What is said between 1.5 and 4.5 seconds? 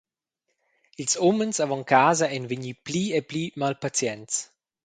avon casa ein vegni pli e pli malpazients.